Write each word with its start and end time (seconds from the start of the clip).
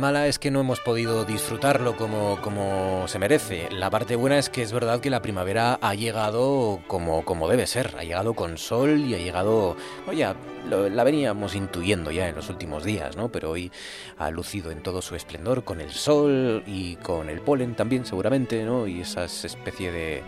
Mala 0.00 0.28
es 0.28 0.38
que 0.38 0.50
no 0.50 0.60
hemos 0.60 0.80
podido 0.80 1.26
disfrutarlo 1.26 1.94
como, 1.94 2.40
como 2.40 3.06
se 3.06 3.18
merece. 3.18 3.68
La 3.70 3.90
parte 3.90 4.16
buena 4.16 4.38
es 4.38 4.48
que 4.48 4.62
es 4.62 4.72
verdad 4.72 5.00
que 5.00 5.10
la 5.10 5.20
primavera 5.20 5.78
ha 5.82 5.94
llegado 5.94 6.80
como, 6.86 7.22
como 7.26 7.50
debe 7.50 7.66
ser. 7.66 7.94
Ha 7.98 8.04
llegado 8.04 8.32
con 8.32 8.56
sol 8.56 8.98
y 9.00 9.14
ha 9.14 9.18
llegado... 9.18 9.76
Oye, 10.08 10.26
la 10.70 11.04
veníamos 11.04 11.54
intuyendo 11.54 12.10
ya 12.10 12.28
en 12.28 12.34
los 12.34 12.48
últimos 12.48 12.82
días, 12.82 13.14
¿no? 13.18 13.28
Pero 13.28 13.50
hoy 13.50 13.70
ha 14.16 14.30
lucido 14.30 14.70
en 14.70 14.82
todo 14.82 15.02
su 15.02 15.16
esplendor 15.16 15.64
con 15.64 15.82
el 15.82 15.90
sol 15.90 16.62
y 16.66 16.96
con 16.96 17.28
el 17.28 17.42
polen 17.42 17.74
también 17.74 18.06
seguramente, 18.06 18.64
¿no? 18.64 18.86
Y 18.86 19.02
esas 19.02 19.44
especie 19.44 19.92
de 19.92 20.22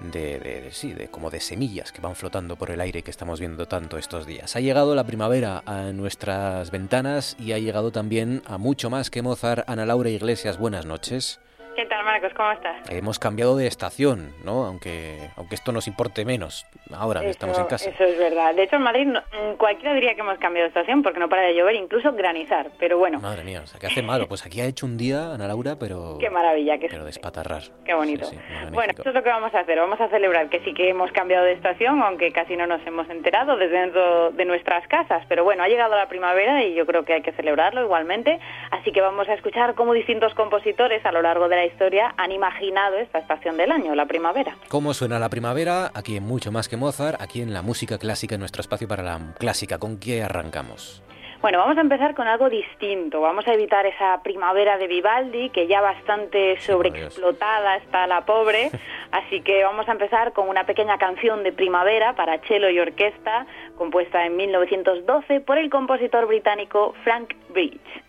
de, 0.00 0.68
sí, 0.72 0.92
de 0.92 1.08
como 1.08 1.30
de 1.30 1.40
semillas 1.40 1.92
que 1.92 2.00
van 2.00 2.16
flotando 2.16 2.56
por 2.56 2.70
el 2.70 2.80
aire 2.80 3.02
que 3.02 3.10
estamos 3.10 3.40
viendo 3.40 3.66
tanto 3.66 3.98
estos 3.98 4.26
días. 4.26 4.56
Ha 4.56 4.60
llegado 4.60 4.94
la 4.94 5.04
primavera 5.04 5.62
a 5.66 5.92
nuestras 5.92 6.70
ventanas 6.70 7.36
y 7.38 7.52
ha 7.52 7.58
llegado 7.58 7.92
también 7.92 8.42
a 8.46 8.58
mucho 8.58 8.90
más 8.90 9.10
que 9.10 9.22
Mozart. 9.22 9.68
Ana 9.68 9.86
Laura 9.86 10.10
Iglesias, 10.10 10.58
buenas 10.58 10.86
noches. 10.86 11.40
¿Qué 11.76 11.84
tal, 11.84 12.06
Marcos? 12.06 12.32
¿Cómo 12.34 12.50
estás? 12.52 12.90
Hemos 12.90 13.18
cambiado 13.18 13.54
de 13.54 13.66
estación, 13.66 14.32
¿no? 14.42 14.64
Aunque, 14.64 15.28
aunque 15.36 15.56
esto 15.56 15.72
nos 15.72 15.86
importe 15.86 16.24
menos 16.24 16.64
ahora 16.90 17.20
que 17.20 17.28
estamos 17.28 17.58
en 17.58 17.66
casa. 17.66 17.90
Eso 17.90 18.02
es 18.02 18.18
verdad. 18.18 18.54
De 18.54 18.62
hecho, 18.62 18.76
en 18.76 18.82
Madrid 18.82 19.06
mm, 19.08 19.56
cualquiera 19.58 19.92
diría 19.92 20.14
que 20.14 20.22
hemos 20.22 20.38
cambiado 20.38 20.64
de 20.64 20.68
estación 20.68 21.02
porque 21.02 21.20
no 21.20 21.28
para 21.28 21.42
de 21.42 21.54
llover, 21.54 21.74
incluso 21.74 22.14
granizar, 22.14 22.70
pero 22.78 22.96
bueno. 22.96 23.20
Madre 23.20 23.44
mía, 23.44 23.60
o 23.62 23.66
sea, 23.66 23.78
que 23.78 23.88
hace 23.88 24.00
malo. 24.00 24.26
Pues 24.26 24.46
aquí 24.46 24.62
ha 24.62 24.64
hecho 24.64 24.86
un 24.86 24.96
día, 24.96 25.34
Ana 25.34 25.48
Laura, 25.48 25.76
pero... 25.78 26.16
Qué 26.20 26.30
maravilla. 26.30 26.78
Que 26.78 26.88
pero 26.88 27.04
despatarrar. 27.04 27.60
Qué 27.84 27.92
bonito. 27.92 28.26
bueno, 28.72 28.92
esto 28.96 29.10
es 29.10 29.14
lo 29.14 29.22
que 29.22 29.28
vamos 29.28 29.54
a 29.54 29.60
hacer. 29.60 29.78
Vamos 29.78 30.00
a 30.00 30.08
celebrar 30.08 30.48
que 30.48 30.60
sí 30.60 30.72
que 30.72 30.88
hemos 30.88 31.12
cambiado 31.12 31.44
de 31.44 31.52
estación, 31.52 32.02
aunque 32.02 32.32
casi 32.32 32.56
no 32.56 32.66
nos 32.66 32.80
hemos 32.86 33.06
enterado 33.10 33.54
desde 33.58 33.78
dentro 33.78 34.30
de 34.30 34.46
nuestras 34.46 34.88
casas. 34.88 35.26
Pero 35.28 35.44
bueno, 35.44 35.62
ha 35.62 35.68
llegado 35.68 35.94
la 35.94 36.08
primavera 36.08 36.64
y 36.64 36.72
yo 36.72 36.86
creo 36.86 37.04
que 37.04 37.12
hay 37.12 37.22
que 37.22 37.32
celebrarlo 37.32 37.82
igualmente. 37.82 38.40
Así 38.70 38.92
que 38.92 39.02
vamos 39.02 39.28
a 39.28 39.34
escuchar 39.34 39.74
cómo 39.74 39.92
distintos 39.92 40.32
compositores 40.32 41.04
a 41.04 41.12
lo 41.12 41.20
largo 41.20 41.50
de 41.50 41.56
la 41.56 41.65
historia 41.66 42.14
han 42.16 42.32
imaginado 42.32 42.96
esta 42.96 43.18
estación 43.18 43.56
del 43.56 43.72
año, 43.72 43.94
la 43.94 44.06
primavera. 44.06 44.56
¿Cómo 44.68 44.94
suena 44.94 45.18
la 45.18 45.28
primavera? 45.28 45.90
Aquí 45.94 46.16
en 46.16 46.24
Mucho 46.24 46.52
Más 46.52 46.68
que 46.68 46.76
Mozart, 46.76 47.20
aquí 47.20 47.42
en 47.42 47.52
la 47.52 47.62
música 47.62 47.98
clásica, 47.98 48.34
en 48.34 48.40
nuestro 48.40 48.60
espacio 48.60 48.88
para 48.88 49.02
la 49.02 49.20
clásica. 49.38 49.78
¿Con 49.78 49.98
qué 49.98 50.22
arrancamos? 50.22 51.02
Bueno, 51.42 51.58
vamos 51.58 51.76
a 51.76 51.82
empezar 51.82 52.14
con 52.14 52.26
algo 52.26 52.48
distinto. 52.48 53.20
Vamos 53.20 53.46
a 53.46 53.54
evitar 53.54 53.86
esa 53.86 54.20
primavera 54.22 54.78
de 54.78 54.86
Vivaldi, 54.86 55.50
que 55.50 55.66
ya 55.66 55.80
bastante 55.80 56.58
sobreexplotada 56.60 57.76
está 57.76 58.06
la 58.06 58.24
pobre. 58.24 58.70
Así 59.12 59.42
que 59.42 59.62
vamos 59.62 59.88
a 59.88 59.92
empezar 59.92 60.32
con 60.32 60.48
una 60.48 60.64
pequeña 60.64 60.98
canción 60.98 61.44
de 61.44 61.52
primavera 61.52 62.16
para 62.16 62.38
cello 62.40 62.68
y 62.70 62.80
orquesta, 62.80 63.46
compuesta 63.76 64.24
en 64.24 64.36
1912 64.36 65.40
por 65.40 65.58
el 65.58 65.70
compositor 65.70 66.26
británico 66.26 66.94
Frank 67.04 67.34
Bridge. 67.50 68.05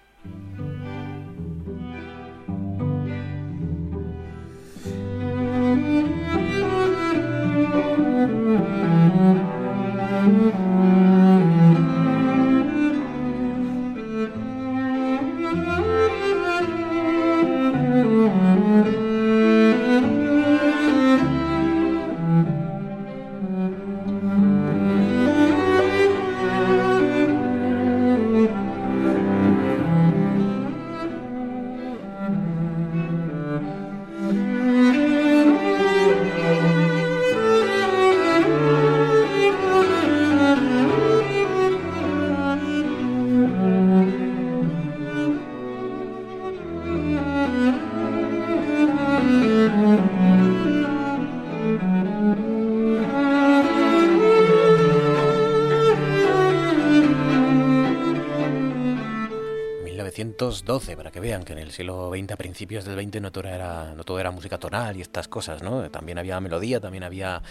Para 61.08 61.14
que 61.14 61.20
vean 61.22 61.46
que 61.46 61.54
en 61.54 61.60
el 61.60 61.72
siglo 61.72 62.12
XX, 62.14 62.34
a 62.34 62.36
principios 62.36 62.84
del 62.84 63.02
XX, 63.02 63.22
no 63.22 63.32
todo 63.32 63.48
era, 63.48 63.94
no 63.96 64.04
todo 64.04 64.20
era 64.20 64.30
música 64.30 64.58
tonal 64.58 64.98
y 64.98 65.02
estas 65.02 65.30
cosas, 65.30 65.64
¿no? 65.64 65.90
También 65.90 66.18
había 66.18 66.38
melodía, 66.42 66.82
también 66.82 67.06
había 67.06 67.42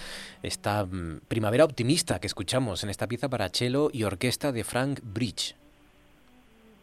esta 0.43 0.85
mm, 0.85 1.21
primavera 1.27 1.65
optimista 1.65 2.19
que 2.19 2.27
escuchamos 2.27 2.85
en 2.85 2.91
esta 2.91 3.07
pieza 3.07 3.31
para 3.31 3.49
cello 3.49 3.89
y 3.91 4.03
orquesta 4.03 4.53
de 4.53 4.63
Frank 4.63 5.01
Bridge. 5.03 5.57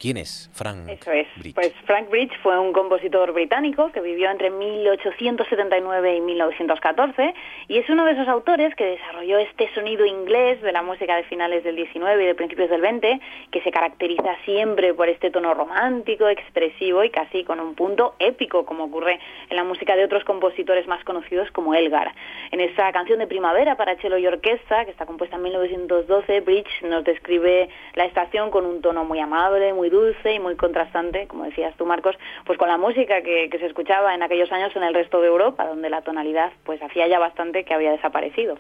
¿Quién 0.04 0.18
es 0.18 0.50
Frank 0.52 0.90
Eso 0.90 1.14
es. 1.14 1.28
Pues 1.56 1.74
Frank 1.86 2.10
Bridge 2.10 2.38
fue 2.42 2.60
un 2.60 2.74
compositor 2.74 3.32
británico 3.32 3.90
que 3.94 4.02
vivió 4.02 4.30
entre 4.30 4.50
1879 4.50 6.18
y 6.18 6.20
1914 6.20 7.34
y 7.70 7.78
es 7.78 7.90
uno 7.90 8.04
de 8.04 8.12
esos 8.12 8.28
autores 8.28 8.76
que 8.76 8.84
desarrolló 8.84 9.38
este 9.38 9.74
sonido 9.74 10.06
inglés 10.06 10.62
de 10.62 10.74
la 10.74 10.82
música 10.82 11.16
de 11.16 11.24
finales 11.24 11.64
del 11.64 11.78
19 11.78 12.22
y 12.22 12.28
de 12.28 12.36
principios 12.36 12.70
del 12.70 12.82
20 12.82 13.22
que 13.50 13.62
se 13.62 13.72
caracteriza 13.72 14.36
siempre 14.44 14.94
por 14.94 15.08
este 15.08 15.32
tono 15.32 15.54
romántico, 15.54 16.28
expresivo 16.28 17.06
y 17.06 17.10
casi 17.10 17.46
con 17.46 17.62
un 17.62 17.74
punto 17.74 18.16
épico 18.20 18.66
como 18.66 18.84
ocurre 18.84 19.22
en 19.50 19.56
la 19.56 19.64
música 19.64 19.96
de 19.96 20.04
otros 20.04 20.26
compositores 20.26 20.86
más 20.86 21.02
conocidos 21.06 21.50
como 21.52 21.76
Elgar. 21.76 22.12
En 22.52 22.60
esta 22.60 22.92
canción 22.92 23.20
de 23.20 23.28
primavera 23.28 23.78
para 23.78 23.96
cello 24.02 24.18
y 24.18 24.28
orquesta 24.28 24.84
que 24.84 24.92
está 24.92 25.06
compuesta 25.06 25.38
en 25.38 25.44
1912, 25.44 26.42
Bridge 26.42 26.82
nos 26.82 27.06
describe 27.06 27.70
la 27.94 28.04
estación 28.04 28.52
con 28.52 28.66
un 28.66 28.82
tono 28.82 29.06
muy 29.06 29.22
amable, 29.22 29.72
muy 29.72 29.93
dulce 29.94 30.34
y 30.34 30.40
muy 30.40 30.56
contrastante, 30.56 31.28
como 31.28 31.46
decías 31.46 31.74
tú, 31.78 31.86
Marcos, 31.86 32.18
pues 32.46 32.58
con 32.58 32.68
la 32.68 32.78
música 32.78 33.22
que, 33.22 33.50
se 33.54 33.66
escuchaba 33.66 34.14
en 34.14 34.24
aquellos 34.24 34.52
años 34.52 34.76
en 34.76 34.84
el 34.84 34.94
resto 34.94 35.22
de 35.22 35.28
Europa, 35.28 35.66
donde 35.66 35.90
la 35.90 36.02
tonalidad 36.02 36.52
pues 36.66 36.82
hacía 36.82 37.08
ya 37.08 37.20
bastante 37.20 37.64
que 37.64 37.74
había 37.74 37.92
desaparecido. 37.92 38.58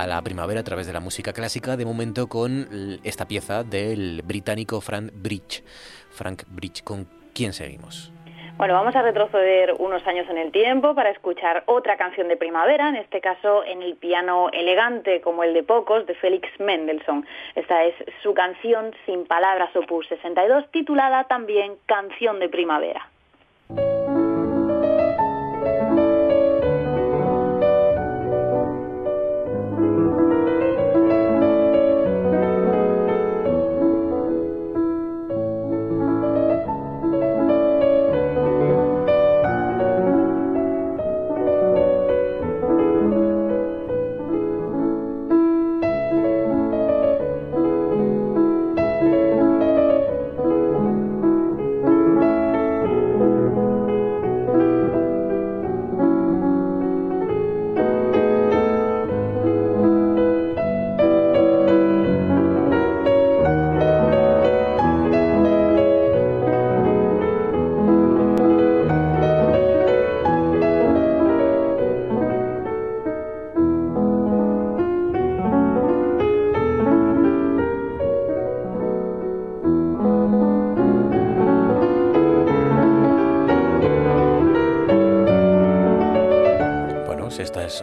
A 0.00 0.06
la 0.06 0.22
primavera 0.22 0.60
a 0.60 0.64
través 0.64 0.86
de 0.86 0.94
la 0.94 1.00
música 1.00 1.32
clásica, 1.34 1.76
de 1.76 1.84
momento 1.84 2.26
con 2.26 2.98
esta 3.04 3.28
pieza 3.28 3.64
del 3.64 4.22
británico 4.22 4.80
Frank 4.80 5.10
Bridge. 5.12 5.62
Frank 6.10 6.44
Bridge, 6.48 6.82
¿con 6.82 7.06
quién 7.34 7.52
seguimos? 7.52 8.10
Bueno, 8.56 8.74
vamos 8.74 8.96
a 8.96 9.02
retroceder 9.02 9.74
unos 9.78 10.06
años 10.06 10.26
en 10.30 10.38
el 10.38 10.52
tiempo 10.52 10.94
para 10.94 11.10
escuchar 11.10 11.64
otra 11.66 11.96
canción 11.96 12.28
de 12.28 12.36
primavera, 12.36 12.88
en 12.88 12.96
este 12.96 13.20
caso 13.20 13.64
en 13.64 13.82
el 13.82 13.96
piano 13.96 14.48
elegante 14.52 15.20
como 15.20 15.44
el 15.44 15.52
de 15.52 15.62
pocos 15.62 16.06
de 16.06 16.14
Félix 16.14 16.48
Mendelssohn. 16.58 17.26
Esta 17.54 17.84
es 17.84 17.94
su 18.22 18.32
canción 18.32 18.94
sin 19.06 19.26
palabras 19.26 19.74
opus 19.76 20.06
62 20.08 20.70
titulada 20.70 21.24
también 21.24 21.76
Canción 21.86 22.38
de 22.38 22.48
primavera. 22.48 23.08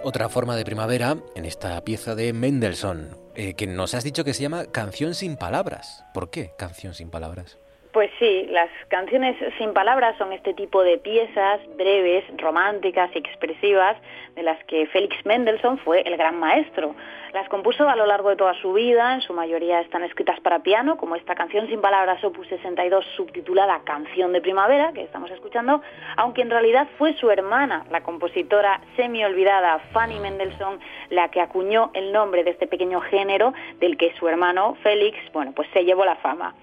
Otra 0.07 0.29
forma 0.29 0.55
de 0.55 0.63
primavera 0.63 1.17
en 1.35 1.43
esta 1.43 1.83
pieza 1.83 2.15
de 2.15 2.31
Mendelssohn, 2.31 3.17
eh, 3.35 3.55
que 3.55 3.67
nos 3.67 3.93
has 3.93 4.05
dicho 4.05 4.23
que 4.23 4.33
se 4.33 4.41
llama 4.41 4.67
Canción 4.67 5.13
sin 5.13 5.35
Palabras. 5.35 6.05
¿Por 6.13 6.29
qué 6.29 6.53
Canción 6.57 6.93
sin 6.93 7.09
Palabras? 7.09 7.57
Pues 7.97 8.11
sí, 8.19 8.45
las 8.51 8.69
canciones 8.89 9.35
sin 9.57 9.73
palabras 9.73 10.15
son 10.19 10.31
este 10.31 10.53
tipo 10.53 10.83
de 10.83 10.99
piezas 10.99 11.59
breves, 11.77 12.23
románticas 12.37 13.09
y 13.15 13.17
expresivas 13.17 13.97
de 14.35 14.43
las 14.43 14.63
que 14.65 14.85
Félix 14.85 15.25
Mendelssohn 15.25 15.79
fue 15.79 16.01
el 16.01 16.15
gran 16.15 16.39
maestro. 16.39 16.93
Las 17.33 17.49
compuso 17.49 17.89
a 17.89 17.95
lo 17.95 18.05
largo 18.05 18.29
de 18.29 18.35
toda 18.35 18.53
su 18.61 18.73
vida, 18.73 19.15
en 19.15 19.21
su 19.21 19.33
mayoría 19.33 19.81
están 19.81 20.03
escritas 20.03 20.39
para 20.41 20.59
piano, 20.59 20.97
como 20.97 21.15
esta 21.15 21.33
canción 21.33 21.67
sin 21.67 21.81
palabras 21.81 22.23
opus 22.23 22.47
62 22.47 23.03
subtitulada 23.15 23.81
Canción 23.83 24.31
de 24.31 24.41
Primavera, 24.41 24.93
que 24.93 25.01
estamos 25.01 25.31
escuchando, 25.31 25.81
aunque 26.17 26.43
en 26.43 26.51
realidad 26.51 26.87
fue 26.99 27.15
su 27.15 27.31
hermana, 27.31 27.83
la 27.89 28.01
compositora 28.01 28.79
semi 28.95 29.25
olvidada 29.25 29.79
Fanny 29.91 30.19
Mendelssohn, 30.19 30.79
la 31.09 31.29
que 31.29 31.41
acuñó 31.41 31.89
el 31.95 32.13
nombre 32.13 32.43
de 32.43 32.51
este 32.51 32.67
pequeño 32.67 33.01
género 33.01 33.53
del 33.79 33.97
que 33.97 34.13
su 34.19 34.27
hermano 34.27 34.75
Félix, 34.83 35.17
bueno, 35.33 35.51
pues 35.55 35.67
se 35.73 35.83
llevó 35.83 36.05
la 36.05 36.15
fama. 36.17 36.53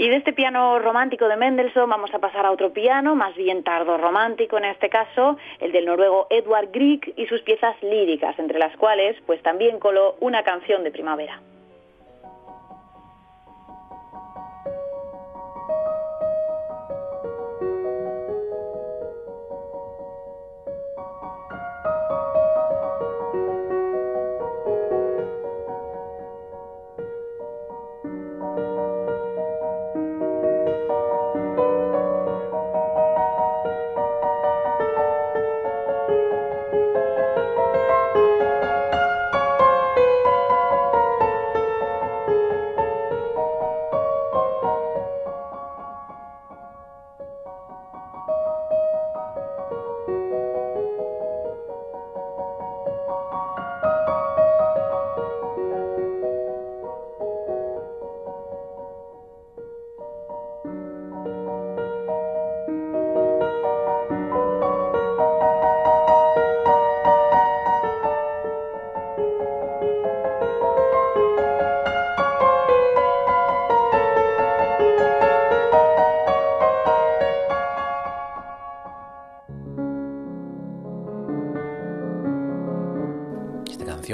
Y 0.00 0.08
de 0.08 0.16
este 0.16 0.32
piano 0.32 0.78
romántico 0.78 1.28
de 1.28 1.36
Mendelssohn 1.36 1.90
vamos 1.90 2.14
a 2.14 2.18
pasar 2.20 2.46
a 2.46 2.52
otro 2.52 2.72
piano, 2.72 3.14
más 3.14 3.34
bien 3.34 3.62
tardo 3.62 3.98
romántico 3.98 4.56
en 4.56 4.64
este 4.64 4.88
caso, 4.88 5.36
el 5.60 5.72
del 5.72 5.84
noruego 5.84 6.26
Edward 6.30 6.70
Grieg 6.72 7.12
y 7.16 7.26
sus 7.26 7.42
piezas 7.42 7.76
líricas, 7.82 8.38
entre 8.38 8.58
las 8.58 8.74
cuales 8.78 9.18
pues 9.26 9.42
también 9.42 9.78
coló 9.78 10.16
una 10.20 10.42
canción 10.42 10.84
de 10.84 10.90
primavera. 10.90 11.42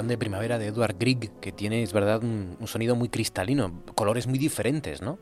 De 0.04 0.18
primavera 0.18 0.58
de 0.58 0.66
Edward 0.66 0.96
Grieg, 0.98 1.30
que 1.40 1.52
tiene, 1.52 1.82
es 1.82 1.92
verdad, 1.92 2.22
un, 2.22 2.56
un 2.60 2.66
sonido 2.66 2.94
muy 2.94 3.08
cristalino, 3.08 3.82
colores 3.94 4.26
muy 4.26 4.38
diferentes, 4.38 5.00
¿no? 5.00 5.18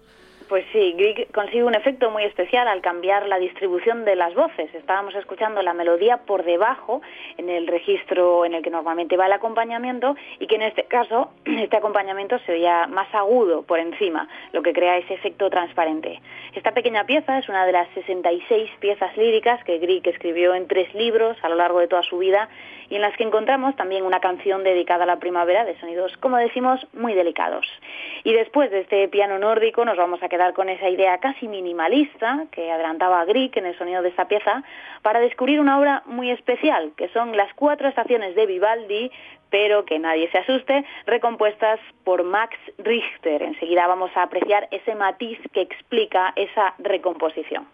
Pues 0.54 0.66
sí, 0.70 0.94
Grieg 0.96 1.32
consigue 1.32 1.64
un 1.64 1.74
efecto 1.74 2.12
muy 2.12 2.22
especial 2.22 2.68
al 2.68 2.80
cambiar 2.80 3.26
la 3.26 3.40
distribución 3.40 4.04
de 4.04 4.14
las 4.14 4.34
voces. 4.36 4.72
Estábamos 4.72 5.12
escuchando 5.16 5.60
la 5.62 5.74
melodía 5.74 6.18
por 6.18 6.44
debajo 6.44 7.02
en 7.38 7.50
el 7.50 7.66
registro 7.66 8.44
en 8.44 8.54
el 8.54 8.62
que 8.62 8.70
normalmente 8.70 9.16
va 9.16 9.26
el 9.26 9.32
acompañamiento 9.32 10.14
y 10.38 10.46
que 10.46 10.54
en 10.54 10.62
este 10.62 10.84
caso 10.84 11.32
este 11.44 11.76
acompañamiento 11.76 12.38
se 12.46 12.52
oía 12.52 12.86
más 12.86 13.12
agudo 13.16 13.62
por 13.62 13.80
encima, 13.80 14.28
lo 14.52 14.62
que 14.62 14.72
crea 14.72 14.96
ese 14.96 15.14
efecto 15.14 15.50
transparente. 15.50 16.20
Esta 16.54 16.70
pequeña 16.70 17.02
pieza 17.02 17.36
es 17.36 17.48
una 17.48 17.66
de 17.66 17.72
las 17.72 17.88
66 17.94 18.70
piezas 18.78 19.16
líricas 19.16 19.64
que 19.64 19.78
Grieg 19.78 20.06
escribió 20.06 20.54
en 20.54 20.68
tres 20.68 20.94
libros 20.94 21.36
a 21.42 21.48
lo 21.48 21.56
largo 21.56 21.80
de 21.80 21.88
toda 21.88 22.04
su 22.04 22.18
vida 22.18 22.48
y 22.88 22.96
en 22.96 23.02
las 23.02 23.16
que 23.16 23.24
encontramos 23.24 23.74
también 23.76 24.04
una 24.04 24.20
canción 24.20 24.62
dedicada 24.62 25.04
a 25.04 25.06
la 25.06 25.18
primavera 25.18 25.64
de 25.64 25.78
sonidos, 25.80 26.16
como 26.18 26.36
decimos, 26.36 26.86
muy 26.92 27.14
delicados. 27.14 27.66
Y 28.22 28.32
después 28.34 28.70
de 28.70 28.80
este 28.80 29.08
piano 29.08 29.38
nórdico 29.38 29.84
nos 29.84 29.96
vamos 29.96 30.22
a 30.22 30.28
quedar 30.28 30.43
con 30.52 30.68
esa 30.68 30.88
idea 30.88 31.18
casi 31.18 31.48
minimalista 31.48 32.46
que 32.50 32.70
adelantaba 32.70 33.24
Grieg 33.24 33.56
en 33.56 33.66
el 33.66 33.78
sonido 33.78 34.02
de 34.02 34.10
esta 34.10 34.28
pieza 34.28 34.62
para 35.02 35.20
descubrir 35.20 35.60
una 35.60 35.78
obra 35.78 36.02
muy 36.06 36.30
especial, 36.30 36.92
que 36.96 37.08
son 37.08 37.36
las 37.36 37.52
cuatro 37.54 37.88
estaciones 37.88 38.34
de 38.34 38.46
Vivaldi, 38.46 39.10
pero 39.50 39.84
que 39.84 39.98
nadie 39.98 40.30
se 40.30 40.38
asuste, 40.38 40.84
recompuestas 41.06 41.78
por 42.02 42.24
Max 42.24 42.56
Richter. 42.78 43.42
Enseguida 43.42 43.86
vamos 43.86 44.10
a 44.16 44.24
apreciar 44.24 44.68
ese 44.70 44.94
matiz 44.94 45.38
que 45.52 45.60
explica 45.60 46.32
esa 46.36 46.74
recomposición. 46.78 47.66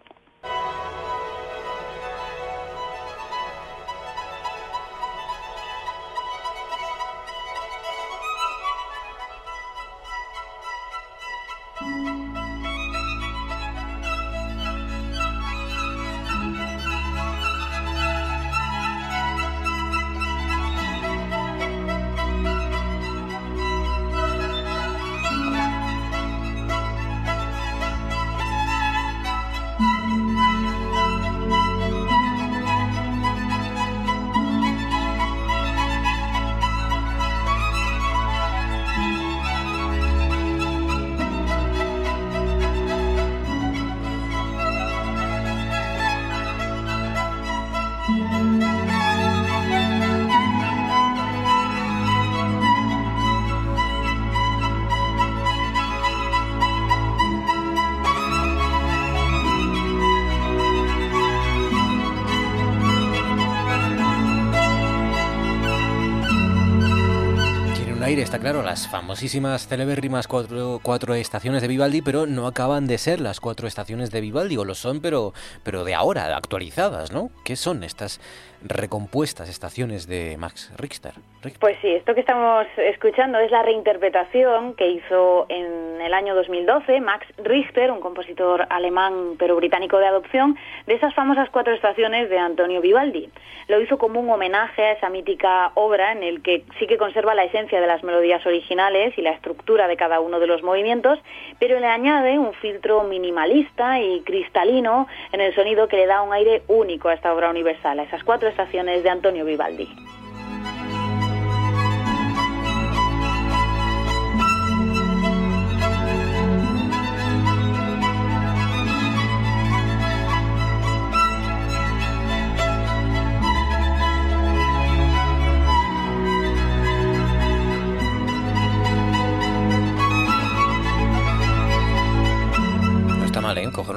Está 68.09 68.39
claro, 68.39 68.61
las 68.61 68.87
famosísimas 68.89 69.67
celebérrimas 69.67 70.27
cuatro, 70.27 70.79
cuatro 70.83 71.13
estaciones 71.13 71.61
de 71.61 71.67
Vivaldi, 71.67 72.01
pero 72.01 72.25
no 72.25 72.47
acaban 72.47 72.87
de 72.87 72.97
ser 72.97 73.21
las 73.21 73.39
cuatro 73.39 73.67
estaciones 73.67 74.11
de 74.11 74.21
Vivaldi, 74.21 74.57
o 74.57 74.65
lo 74.65 74.75
son, 74.75 75.01
pero, 75.01 75.33
pero 75.63 75.83
de 75.85 75.93
ahora, 75.93 76.35
actualizadas, 76.35 77.11
¿no? 77.11 77.29
¿Qué 77.45 77.55
son 77.55 77.83
estas 77.83 78.19
recompuestas 78.63 79.49
estaciones 79.49 80.07
de 80.07 80.35
Max 80.37 80.71
Richter? 80.77 81.13
Pues 81.59 81.77
sí, 81.81 81.89
esto 81.89 82.13
que 82.13 82.19
estamos 82.19 82.67
escuchando 82.77 83.39
es 83.39 83.49
la 83.49 83.63
reinterpretación 83.63 84.75
que 84.75 84.87
hizo 84.89 85.47
en 85.49 85.99
el 86.01 86.13
año 86.13 86.35
2012 86.35 87.01
Max 87.01 87.25
Richter, 87.43 87.91
un 87.91 87.99
compositor 87.99 88.67
alemán 88.69 89.35
pero 89.39 89.55
británico 89.55 89.97
de 89.97 90.07
adopción, 90.07 90.57
de 90.85 90.93
esas 90.93 91.13
famosas 91.15 91.49
cuatro 91.49 91.73
estaciones 91.73 92.29
de 92.29 92.37
Antonio 92.37 92.81
Vivaldi. 92.81 93.29
Lo 93.67 93.81
hizo 93.81 93.97
como 93.97 94.19
un 94.19 94.29
homenaje 94.29 94.83
a 94.83 94.91
esa 94.93 95.09
mítica 95.09 95.71
obra 95.75 96.11
en 96.11 96.23
el 96.23 96.41
que 96.41 96.63
sí 96.77 96.87
que 96.87 96.97
conserva 96.97 97.33
la 97.33 97.45
esencia 97.45 97.79
de 97.79 97.87
las 97.91 98.03
melodías 98.03 98.45
originales 98.45 99.17
y 99.17 99.21
la 99.21 99.31
estructura 99.31 99.87
de 99.87 99.97
cada 99.97 100.21
uno 100.21 100.39
de 100.39 100.47
los 100.47 100.63
movimientos, 100.63 101.19
pero 101.59 101.79
le 101.79 101.87
añade 101.87 102.39
un 102.39 102.53
filtro 102.53 103.03
minimalista 103.03 103.99
y 103.99 104.21
cristalino 104.21 105.07
en 105.33 105.41
el 105.41 105.53
sonido 105.53 105.87
que 105.87 105.97
le 105.97 106.07
da 106.07 106.21
un 106.21 106.33
aire 106.33 106.63
único 106.67 107.09
a 107.09 107.13
esta 107.13 107.33
obra 107.33 107.49
universal, 107.49 107.99
a 107.99 108.03
esas 108.03 108.23
cuatro 108.23 108.47
estaciones 108.47 109.03
de 109.03 109.09
Antonio 109.09 109.43
Vivaldi. 109.43 109.89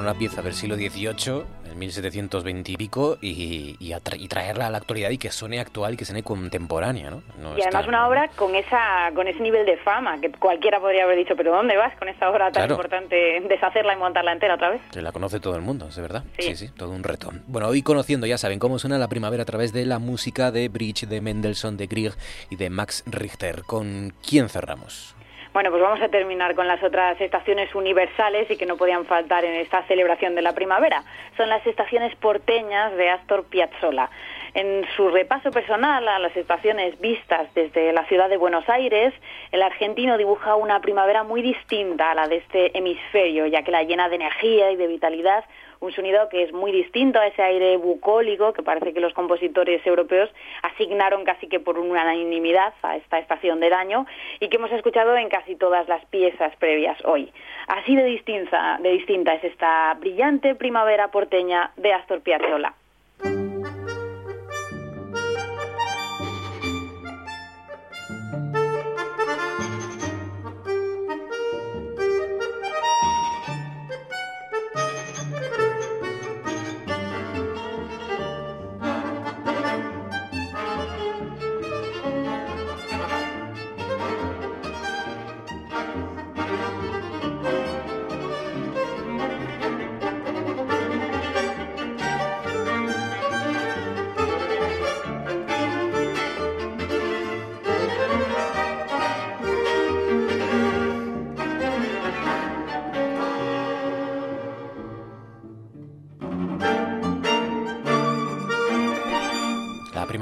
Una 0.05 0.13
pieza 0.13 0.43
del 0.43 0.53
siglo 0.53 0.75
XVIII, 0.75 1.43
en 1.71 1.79
1720 1.79 2.71
y 2.71 2.77
pico, 2.77 3.17
y, 3.21 3.75
y, 3.79 4.27
traerla 4.27 4.67
a 4.67 4.69
la 4.69 4.77
actualidad 4.77 5.09
y 5.09 5.17
que 5.17 5.31
suene 5.31 5.59
actual 5.59 5.95
y 5.95 5.97
que 5.97 6.05
suene 6.05 6.21
contemporánea, 6.21 7.09
¿no? 7.09 7.23
y 7.57 7.61
además 7.63 7.87
una 7.87 8.07
obra 8.07 8.27
con 8.35 8.53
esa 8.53 9.11
con 9.15 9.27
ese 9.27 9.39
nivel 9.39 9.65
de 9.65 9.77
fama, 9.77 10.19
que 10.21 10.31
cualquiera 10.31 10.79
podría 10.79 11.05
haber 11.05 11.17
dicho, 11.17 11.35
pero 11.35 11.51
¿dónde 11.51 11.75
vas 11.75 11.95
con 11.97 12.07
esta 12.07 12.29
obra 12.29 12.51
tan 12.51 12.69
importante? 12.69 13.41
Deshacerla 13.49 13.95
y 13.95 13.97
montarla 13.97 14.33
entera 14.33 14.55
otra 14.55 14.69
vez. 14.69 14.81
Se 14.91 15.01
la 15.01 15.11
conoce 15.11 15.39
todo 15.39 15.55
el 15.55 15.63
mundo, 15.63 15.87
es 15.87 15.97
verdad. 15.97 16.23
Sí. 16.37 16.55
sí, 16.55 16.69
todo 16.69 16.91
un 16.91 17.03
reto. 17.03 17.31
Bueno, 17.47 17.67
hoy 17.67 17.81
conociendo, 17.81 18.27
ya 18.27 18.37
saben, 18.37 18.59
cómo 18.59 18.77
suena 18.77 18.99
la 18.99 19.07
primavera 19.07 19.41
a 19.41 19.45
través 19.45 19.73
de 19.73 19.85
la 19.85 19.97
música 19.97 20.51
de 20.51 20.69
Bridge, 20.69 21.07
de 21.07 21.19
Mendelssohn, 21.21 21.77
de 21.77 21.87
Grieg 21.87 22.13
y 22.51 22.57
de 22.57 22.69
Max 22.69 23.03
Richter. 23.07 23.63
¿Con 23.63 24.13
quién 24.21 24.49
cerramos? 24.49 25.15
Bueno, 25.55 25.69
pues 25.69 25.81
vamos 25.81 26.01
a 26.01 26.09
terminar 26.09 26.53
con 26.53 26.67
las 26.67 26.83
otras 26.83 27.21
estaciones 27.21 27.73
universales 27.73 28.51
y 28.51 28.57
que 28.57 28.65
no 28.65 28.75
podían 28.75 29.05
faltar 29.05 29.45
en 29.45 29.53
esta 29.53 29.83
celebración 29.83 30.35
de 30.35 30.41
la 30.41 30.53
primavera. 30.53 31.01
Son 31.37 31.47
las 31.47 31.65
estaciones 31.65 32.13
porteñas 32.17 32.93
de 32.97 33.09
Astor 33.09 33.45
Piazzolla. 33.45 34.09
En 34.53 34.85
su 34.97 35.07
repaso 35.07 35.51
personal 35.51 36.05
a 36.09 36.19
las 36.19 36.35
estaciones 36.35 36.99
vistas 36.99 37.47
desde 37.53 37.93
la 37.93 38.03
ciudad 38.07 38.27
de 38.27 38.35
Buenos 38.35 38.67
Aires, 38.67 39.13
el 39.53 39.61
argentino 39.61 40.17
dibuja 40.17 40.55
una 40.55 40.81
primavera 40.81 41.23
muy 41.23 41.41
distinta 41.41 42.11
a 42.11 42.15
la 42.15 42.27
de 42.27 42.35
este 42.35 42.77
hemisferio, 42.77 43.45
ya 43.45 43.63
que 43.63 43.71
la 43.71 43.83
llena 43.83 44.09
de 44.09 44.15
energía 44.15 44.71
y 44.71 44.75
de 44.75 44.87
vitalidad 44.87 45.45
un 45.85 45.93
sonido 45.93 46.27
que 46.29 46.43
es 46.43 46.51
muy 46.51 46.71
distinto 46.71 47.19
a 47.19 47.27
ese 47.27 47.41
aire 47.41 47.77
bucólico 47.77 48.53
que 48.53 48.63
parece 48.63 48.93
que 48.93 48.99
los 48.99 49.13
compositores 49.13 49.85
europeos 49.85 50.29
asignaron 50.63 51.23
casi 51.23 51.47
que 51.47 51.59
por 51.59 51.77
una 51.77 52.03
unanimidad 52.03 52.73
a 52.81 52.97
esta 52.97 53.19
estación 53.19 53.59
del 53.59 53.73
año 53.73 54.05
y 54.39 54.49
que 54.49 54.57
hemos 54.57 54.71
escuchado 54.71 55.15
en 55.15 55.29
casi 55.29 55.55
todas 55.55 55.87
las 55.87 56.03
piezas 56.05 56.55
previas 56.57 56.97
hoy. 57.05 57.31
Así 57.67 57.95
de 57.95 58.05
distinta, 58.05 58.77
de 58.81 58.91
distinta 58.91 59.33
es 59.35 59.43
esta 59.43 59.93
brillante 59.99 60.55
primavera 60.55 61.09
porteña 61.09 61.71
de 61.77 61.93
Astor 61.93 62.21
Piazzolla. 62.21 62.73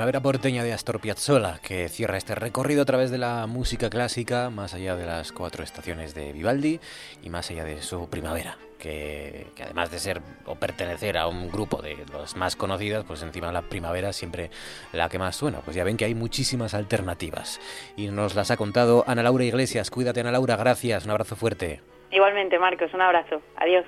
Primavera 0.03 0.19
porteña 0.19 0.65
de 0.65 0.73
Astor 0.73 0.99
Piazzolla, 0.99 1.59
que 1.65 1.87
cierra 1.87 2.17
este 2.17 2.35
recorrido 2.35 2.81
a 2.81 2.85
través 2.85 3.09
de 3.09 3.17
la 3.17 3.47
música 3.47 3.89
clásica, 3.89 4.49
más 4.49 4.73
allá 4.73 4.97
de 4.97 5.05
las 5.05 5.31
cuatro 5.31 5.63
estaciones 5.63 6.13
de 6.13 6.33
Vivaldi 6.33 6.81
y 7.21 7.29
más 7.29 7.49
allá 7.49 7.63
de 7.63 7.81
su 7.81 8.09
primavera, 8.09 8.57
que, 8.77 9.47
además 9.63 9.91
de 9.91 9.99
ser 9.99 10.21
o 10.45 10.55
pertenecer 10.55 11.17
a 11.17 11.27
un 11.27 11.49
grupo 11.49 11.81
de 11.81 11.95
los 12.11 12.35
más 12.35 12.57
conocidos, 12.57 13.05
pues 13.05 13.21
encima 13.23 13.53
la 13.53 13.61
primavera 13.61 14.11
siempre 14.11 14.51
la 14.91 15.07
que 15.07 15.19
más 15.19 15.37
suena. 15.37 15.59
Pues 15.59 15.73
ya 15.77 15.85
ven 15.85 15.95
que 15.95 16.03
hay 16.03 16.15
muchísimas 16.15 16.73
alternativas. 16.73 17.61
Y 17.95 18.09
nos 18.09 18.35
las 18.35 18.51
ha 18.51 18.57
contado 18.57 19.05
Ana 19.07 19.23
Laura 19.23 19.45
Iglesias. 19.45 19.89
Cuídate, 19.89 20.19
Ana 20.19 20.33
Laura, 20.33 20.57
gracias, 20.57 21.05
un 21.05 21.11
abrazo 21.11 21.37
fuerte. 21.37 21.79
Igualmente, 22.11 22.59
Marcos, 22.59 22.93
un 22.93 22.99
abrazo. 23.03 23.41
Adiós. 23.55 23.85